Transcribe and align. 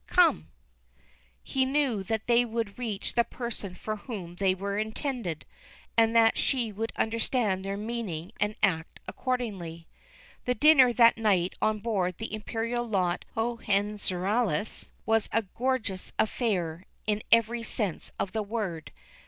come." 0.07 0.47
He 1.43 1.63
knew 1.63 2.01
that 2.01 2.25
they 2.25 2.43
would 2.43 2.79
reach 2.79 3.13
the 3.13 3.23
person 3.23 3.75
for 3.75 3.97
whom 3.97 4.37
they 4.37 4.55
were 4.55 4.79
intended, 4.79 5.45
and 5.95 6.15
that 6.15 6.39
she 6.39 6.71
would 6.71 6.91
understand 6.95 7.63
their 7.63 7.77
meaning 7.77 8.31
and 8.39 8.55
act 8.63 8.99
accordingly. 9.07 9.87
The 10.45 10.55
dinner 10.55 10.91
that 10.91 11.19
night 11.19 11.53
on 11.61 11.77
board 11.77 12.17
the 12.17 12.33
Imperial 12.33 12.89
yacht 12.91 13.25
Hohenszrallas 13.35 14.89
was 15.05 15.29
a 15.31 15.43
gorgeous 15.43 16.13
affair 16.17 16.85
in 17.05 17.21
every 17.31 17.61
sense 17.61 18.11
of 18.19 18.31
the 18.31 18.41
word. 18.41 18.91